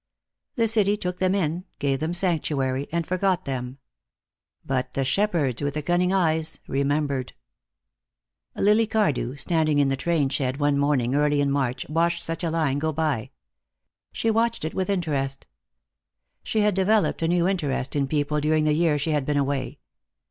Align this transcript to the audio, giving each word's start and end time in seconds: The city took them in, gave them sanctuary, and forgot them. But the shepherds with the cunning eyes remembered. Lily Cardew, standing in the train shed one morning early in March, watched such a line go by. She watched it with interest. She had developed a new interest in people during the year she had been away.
The 0.55 0.67
city 0.67 0.97
took 0.97 1.19
them 1.19 1.35
in, 1.35 1.63
gave 1.77 1.99
them 1.99 2.15
sanctuary, 2.15 2.87
and 2.91 3.05
forgot 3.05 3.45
them. 3.45 3.77
But 4.65 4.95
the 4.95 5.05
shepherds 5.05 5.61
with 5.61 5.75
the 5.75 5.83
cunning 5.83 6.11
eyes 6.11 6.59
remembered. 6.67 7.33
Lily 8.55 8.87
Cardew, 8.87 9.35
standing 9.35 9.77
in 9.77 9.89
the 9.89 9.95
train 9.95 10.29
shed 10.29 10.57
one 10.57 10.75
morning 10.79 11.13
early 11.13 11.39
in 11.39 11.51
March, 11.51 11.87
watched 11.87 12.23
such 12.23 12.43
a 12.43 12.49
line 12.49 12.79
go 12.79 12.91
by. 12.91 13.29
She 14.11 14.31
watched 14.31 14.65
it 14.65 14.73
with 14.73 14.89
interest. 14.89 15.45
She 16.41 16.61
had 16.61 16.73
developed 16.73 17.21
a 17.21 17.27
new 17.27 17.47
interest 17.47 17.95
in 17.95 18.07
people 18.07 18.39
during 18.41 18.63
the 18.63 18.73
year 18.73 18.97
she 18.97 19.11
had 19.11 19.23
been 19.23 19.37
away. 19.37 19.77